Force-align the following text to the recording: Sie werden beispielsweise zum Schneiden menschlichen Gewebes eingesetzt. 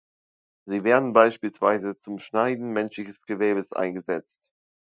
Sie 0.65 0.83
werden 0.83 1.13
beispielsweise 1.13 1.95
zum 1.99 2.17
Schneiden 2.17 2.71
menschlichen 2.73 3.13
Gewebes 3.27 3.71
eingesetzt. 3.71 4.41